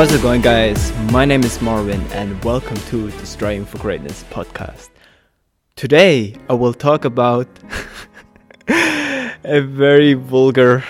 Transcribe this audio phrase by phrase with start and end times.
[0.00, 0.94] How's it going, guys?
[1.12, 4.88] My name is Marwin, and welcome to the Striving for Greatness podcast.
[5.76, 7.46] Today, I will talk about
[8.68, 10.82] a very vulgar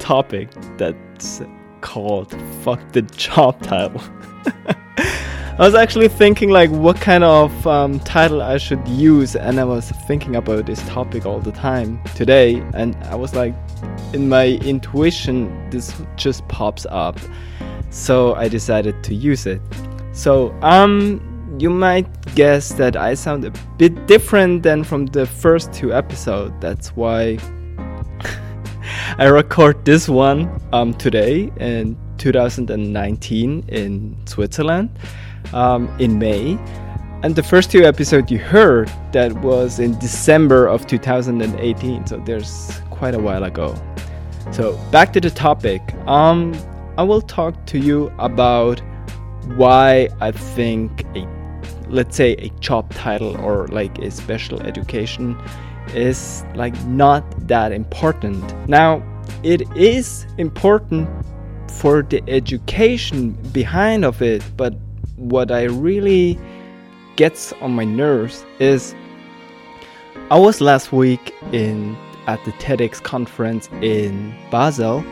[0.00, 1.42] topic that's
[1.80, 4.02] called Fuck the Job Title.
[4.96, 9.64] I was actually thinking, like, what kind of um, title I should use, and I
[9.64, 13.54] was thinking about this topic all the time today, and I was like,
[14.12, 17.16] in my intuition, this just pops up
[17.90, 19.60] so I decided to use it.
[20.12, 21.20] So, um,
[21.58, 26.54] you might guess that I sound a bit different than from the first two episodes.
[26.60, 27.38] That's why
[29.18, 34.90] I record this one um, today in 2019 in Switzerland
[35.52, 36.58] um, in May.
[37.22, 42.80] And the first two episodes you heard that was in December of 2018, so there's
[42.88, 43.74] quite a while ago.
[44.52, 45.82] So back to the topic.
[46.06, 46.54] Um,
[47.00, 48.82] I will talk to you about
[49.56, 51.26] why I think a
[51.88, 55.34] let's say a job title or like a special education
[55.94, 58.44] is like not that important.
[58.68, 59.02] Now,
[59.42, 61.08] it is important
[61.70, 64.74] for the education behind of it, but
[65.16, 66.38] what I really
[67.16, 68.94] gets on my nerves is
[70.30, 75.02] I was last week in at the TEDx conference in Basel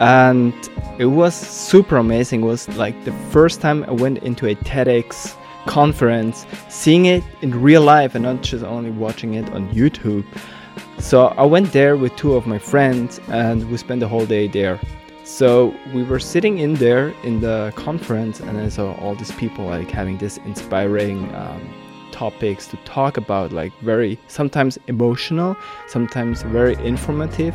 [0.00, 0.54] and
[0.98, 2.42] it was super amazing.
[2.42, 7.60] It was like the first time I went into a TEDx conference, seeing it in
[7.60, 10.24] real life and not just only watching it on YouTube.
[10.98, 14.48] So I went there with two of my friends and we spent the whole day
[14.48, 14.80] there.
[15.24, 19.66] So we were sitting in there in the conference and I saw all these people
[19.66, 21.74] like having this inspiring um,
[22.12, 25.56] topics to talk about, like very sometimes emotional,
[25.88, 27.54] sometimes very informative,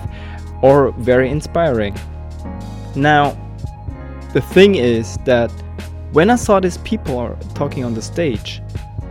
[0.61, 1.95] or very inspiring.
[2.95, 3.37] Now,
[4.33, 5.51] the thing is that
[6.11, 8.61] when I saw these people talking on the stage,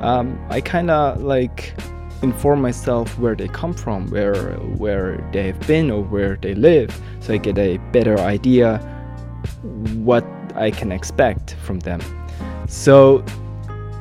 [0.00, 1.74] um, I kind of like
[2.22, 7.34] inform myself where they come from, where where they've been or where they live, so
[7.34, 8.78] I get a better idea
[10.04, 10.24] what
[10.54, 12.00] I can expect from them.
[12.68, 13.18] So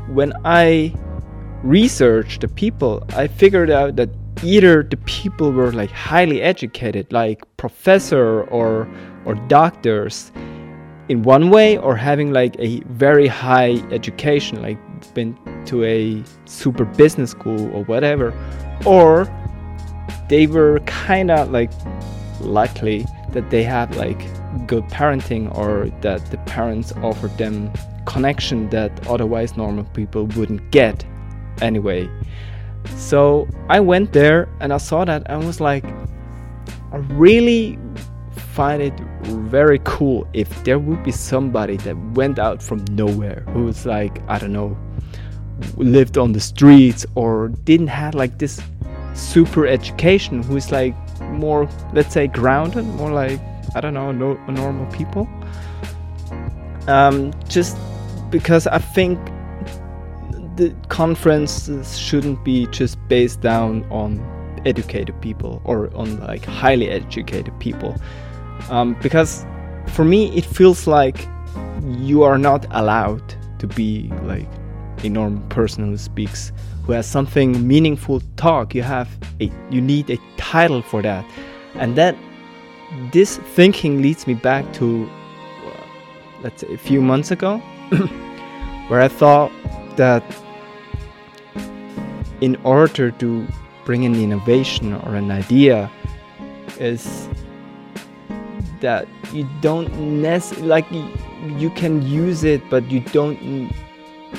[0.08, 0.94] when I
[1.64, 4.10] researched the people, I figured out that
[4.44, 8.88] either the people were like highly educated, like professor or
[9.30, 10.32] or doctors
[11.08, 14.80] in one way or having like a very high education like
[15.14, 18.34] been to a super business school or whatever
[18.86, 19.28] or
[20.30, 21.72] they were kind of like
[22.42, 24.20] likely that they have like
[24.66, 27.72] good parenting or that the parents offered them
[28.06, 31.06] connection that otherwise normal people wouldn't get
[31.62, 32.10] anyway.
[32.96, 35.84] So i went there and i saw that and was like
[36.92, 37.78] i really
[38.60, 39.00] find it
[39.56, 44.38] very cool if there would be somebody that went out from nowhere who's like I
[44.38, 44.78] don't know
[45.78, 48.62] lived on the streets or didn't have like this
[49.14, 53.40] super education who's like more let's say grounded more like
[53.76, 55.30] I don't know no, normal people.
[56.90, 57.78] Um, just
[58.30, 59.18] because I think
[60.58, 64.20] the conferences shouldn't be just based down on
[64.66, 67.96] educated people or on like highly educated people
[68.70, 69.46] um, because
[69.88, 71.28] for me it feels like
[71.84, 73.24] you are not allowed
[73.60, 74.48] to be like
[75.04, 76.52] a normal person who speaks
[76.86, 78.74] who has something meaningful to talk.
[78.74, 79.10] You have
[79.40, 81.26] a you need a title for that.
[81.76, 82.16] And that
[83.12, 85.10] this thinking leads me back to
[85.66, 85.86] uh,
[86.42, 87.58] let's say a few months ago
[88.88, 89.52] where i thought
[89.96, 90.24] that
[92.42, 93.46] in order to
[93.86, 95.90] bring an innovation or an idea
[96.80, 97.28] is
[98.82, 100.86] that you don't necessarily like
[101.60, 103.72] you can use it but you don't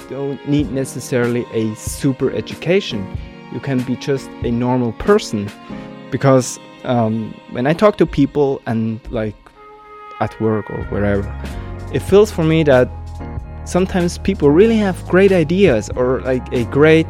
[0.08, 3.04] don't need necessarily a super education.
[3.52, 5.50] You can be just a normal person.
[6.12, 9.36] Because um, when i talk to people and like
[10.20, 11.28] at work or wherever
[11.92, 12.88] it feels for me that
[13.64, 17.06] sometimes people really have great ideas or like a great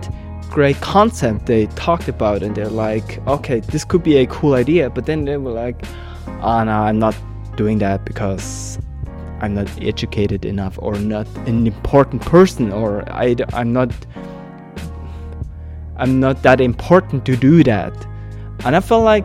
[0.50, 4.90] great concept they talked about and they're like okay this could be a cool idea
[4.90, 5.84] but then they were like
[6.42, 7.16] oh no i'm not
[7.56, 8.78] doing that because
[9.40, 13.92] i'm not educated enough or not an important person or I, i'm not
[15.96, 17.92] i'm not that important to do that.
[18.64, 19.24] And i felt like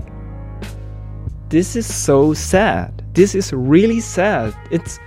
[1.49, 3.03] this is so sad.
[3.13, 4.55] This is really sad.
[4.71, 4.99] It's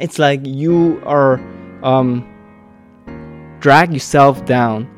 [0.00, 1.34] it's like you are
[1.82, 2.26] um
[3.60, 4.88] drag yourself down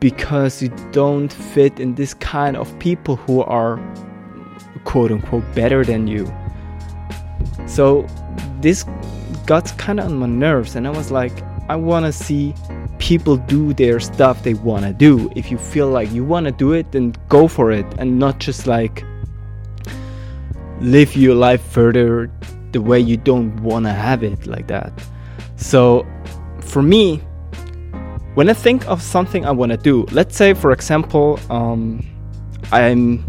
[0.00, 3.76] because you don't fit in this kind of people who are
[4.86, 6.24] quote unquote better than you.
[7.66, 8.06] So
[8.60, 8.84] this
[9.46, 11.32] got kind of on my nerves and i was like
[11.68, 12.52] i want to see
[12.98, 16.52] people do their stuff they want to do if you feel like you want to
[16.52, 19.04] do it then go for it and not just like
[20.80, 22.30] live your life further
[22.72, 24.92] the way you don't want to have it like that
[25.56, 26.04] so
[26.60, 27.18] for me
[28.34, 32.04] when i think of something i want to do let's say for example um,
[32.72, 33.24] i'm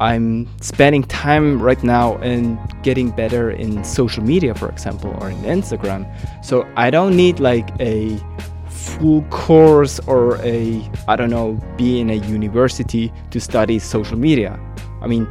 [0.00, 5.36] I'm spending time right now in getting better in social media, for example, or in
[5.42, 6.06] Instagram.
[6.42, 8.18] So I don't need like a
[8.68, 14.58] full course or a, I don't know, be in a university to study social media.
[15.02, 15.28] I mean,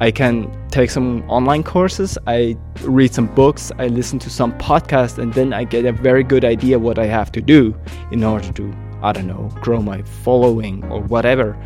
[0.00, 5.18] I can take some online courses, I read some books, I listen to some podcasts,
[5.18, 7.74] and then I get a very good idea what I have to do
[8.12, 11.56] in order to, I don't know, grow my following or whatever.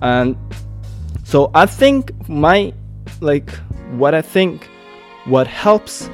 [0.00, 0.36] And
[1.30, 2.72] so I think my
[3.20, 3.50] like
[3.92, 4.68] what I think
[5.26, 6.10] what helps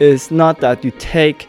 [0.00, 1.48] is not that you take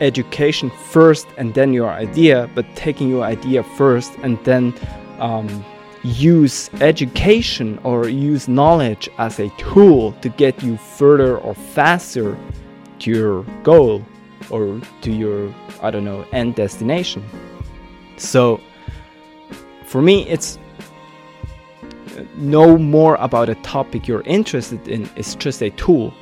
[0.00, 4.72] education first and then your idea, but taking your idea first and then
[5.18, 5.64] um,
[6.04, 12.38] use education or use knowledge as a tool to get you further or faster
[13.00, 14.00] to your goal
[14.48, 15.52] or to your
[15.82, 17.24] I don't know end destination.
[18.16, 18.60] So
[19.86, 20.56] for me, it's
[22.36, 26.12] know more about a topic you're interested in is just a tool.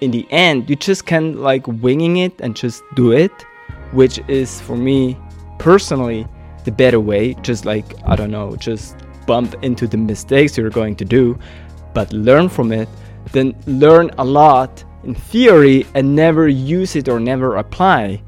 [0.00, 3.32] In the end, you just can like winging it and just do it,
[3.92, 5.18] which is for me
[5.58, 6.26] personally
[6.64, 7.34] the better way.
[7.42, 8.96] Just like, I don't know, just
[9.26, 11.38] bump into the mistakes you're going to do,
[11.94, 12.88] but learn from it,
[13.32, 18.22] then learn a lot in theory and never use it or never apply.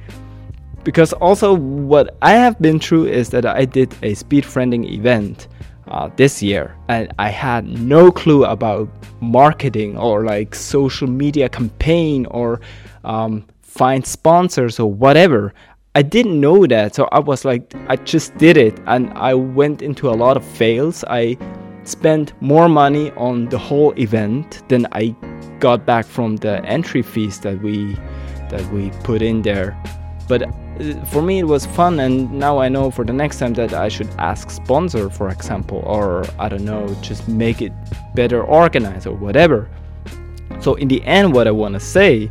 [0.85, 5.49] Because also, what I have been through is that I did a speed friending event
[5.89, 8.89] uh, this year and i had no clue about
[9.21, 12.61] marketing or like social media campaign or
[13.05, 15.55] um, find sponsors or whatever.
[15.95, 19.81] I didn't know that so i was like i just did it and i went
[19.81, 21.05] into a lot of fails.
[21.09, 21.39] I
[21.85, 25.15] spent more money on the whole event than i
[25.59, 27.95] got back from the entry fees that we
[28.51, 29.77] that we put in there.
[30.29, 30.43] But
[31.07, 33.89] for me it was fun and now i know for the next time that i
[33.89, 37.73] should ask sponsor for example or i don't know just make it
[38.15, 39.69] better organized or whatever.
[40.61, 42.31] So in the end what i want to say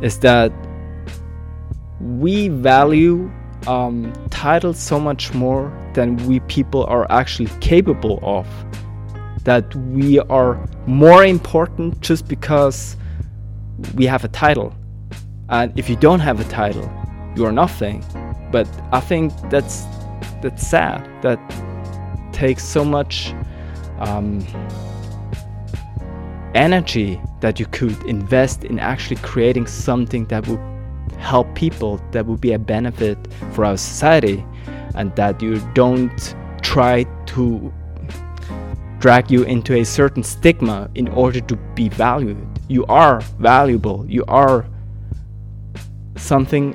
[0.00, 0.52] is that
[2.00, 3.30] we value
[3.66, 8.46] um, titles so much more than we people are actually capable of
[9.44, 12.96] that we are more important just because
[13.94, 14.74] we have a title.
[15.48, 16.90] And if you don't have a title
[17.36, 18.04] you are nothing.
[18.50, 19.84] But I think that's
[20.42, 21.08] that's sad.
[21.22, 21.38] That
[22.32, 23.34] takes so much
[23.98, 24.44] um,
[26.54, 30.60] energy that you could invest in actually creating something that would
[31.18, 33.18] help people, that would be a benefit
[33.52, 34.44] for our society,
[34.94, 37.72] and that you don't try to
[38.98, 42.38] drag you into a certain stigma in order to be valued.
[42.68, 44.06] You are valuable.
[44.08, 44.66] You are
[46.16, 46.74] something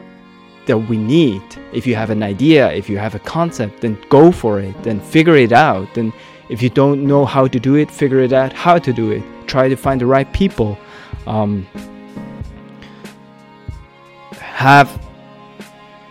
[0.70, 1.42] that we need.
[1.74, 5.02] If you have an idea, if you have a concept, then go for it, then
[5.02, 5.88] figure it out.
[5.96, 6.14] Then,
[6.50, 9.24] if you don't know how to do it, figure it out how to do it.
[9.48, 10.78] Try to find the right people.
[11.26, 11.68] Um,
[14.38, 14.88] have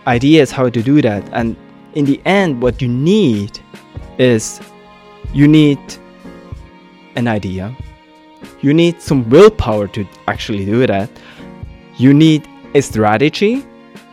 [0.07, 1.23] ideas how to do that.
[1.31, 1.55] And
[1.93, 3.59] in the end, what you need
[4.17, 4.59] is
[5.33, 5.79] you need
[7.15, 7.75] an idea.
[8.61, 11.09] You need some willpower to actually do that.
[11.97, 13.65] You need a strategy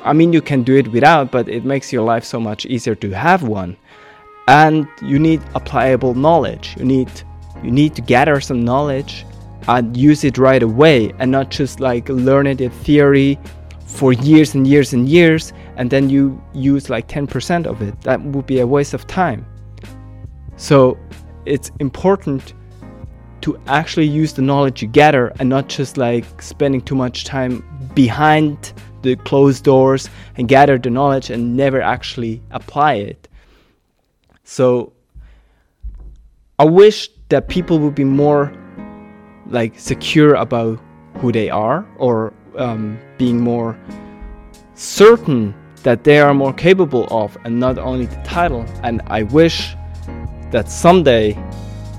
[0.07, 2.95] I mean, you can do it without, but it makes your life so much easier
[2.95, 3.77] to have one.
[4.47, 6.77] And you need applicable knowledge.
[6.79, 7.11] You need
[7.65, 9.27] you need to gather some knowledge
[9.67, 13.37] and use it right away, and not just like learn it in theory
[13.81, 18.01] for years and years and years, and then you use like 10% of it.
[18.03, 19.45] That would be a waste of time.
[20.57, 20.97] So
[21.47, 22.55] it's important
[23.41, 27.65] to actually use the knowledge you gather and not just like spending too much time
[27.95, 28.73] behind
[29.07, 33.29] the closed doors and gather the knowledge and never actually apply it.
[34.45, 34.93] So
[36.59, 38.53] I wish that people would be more
[39.47, 40.79] like secure about
[41.19, 43.79] who they are or um, being more
[44.75, 49.75] certain that they are more capable of and not only the title and i wish
[50.51, 51.33] that someday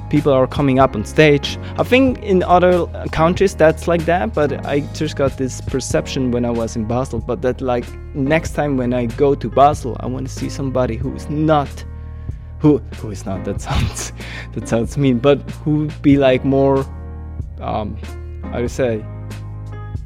[0.09, 1.57] people are coming up on stage.
[1.77, 6.45] I think in other countries that's like that, but I just got this perception when
[6.45, 7.19] I was in Basel.
[7.19, 7.85] But that like
[8.15, 11.85] next time when I go to Basel, I want to see somebody who is not,
[12.59, 13.45] who who is not.
[13.45, 14.13] That sounds
[14.53, 16.85] that sounds mean, but who be like more,
[17.61, 17.97] um,
[18.51, 19.05] how to say,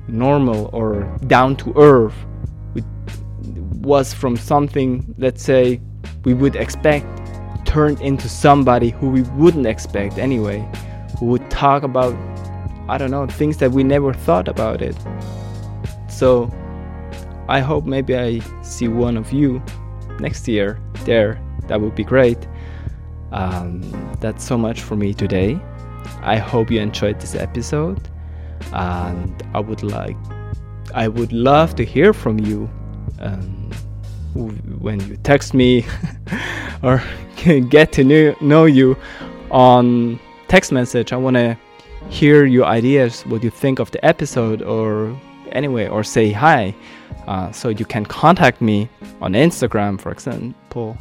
[0.07, 2.15] normal or down to earth
[3.81, 5.81] was from something, let's say,
[6.23, 7.20] we would expect
[7.71, 10.59] turned into somebody who we wouldn't expect anyway,
[11.17, 12.13] who would talk about,
[12.89, 14.97] I don't know, things that we never thought about it.
[16.09, 16.51] So
[17.47, 19.63] I hope maybe I see one of you
[20.19, 21.41] next year there.
[21.67, 22.45] That would be great.
[23.31, 23.79] Um,
[24.19, 25.57] that's so much for me today.
[26.23, 28.09] I hope you enjoyed this episode,
[28.73, 30.17] and I would like,
[30.93, 32.69] I would love to hear from you.
[33.19, 33.71] Um,
[34.33, 35.85] when you text me
[36.83, 37.03] or
[37.69, 38.97] get to know, know you
[39.49, 41.13] on text message.
[41.13, 41.57] I want to
[42.09, 45.17] hear your ideas, what you think of the episode, or
[45.51, 46.75] anyway, or say hi.
[47.27, 48.89] Uh, so you can contact me
[49.21, 50.97] on Instagram, for example,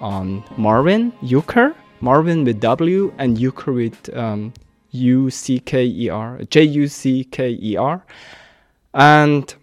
[0.00, 4.52] on Marwin Jucker, Marwin with W, and Jucker with um,
[4.90, 8.04] U C K E R, J U C K E R.
[8.94, 9.54] And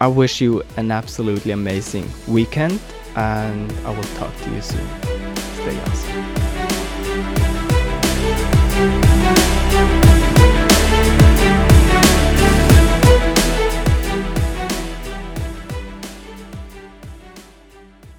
[0.00, 2.80] I wish you an absolutely amazing weekend
[3.16, 5.09] and I will talk to you soon.
[5.78, 6.09] Awesome.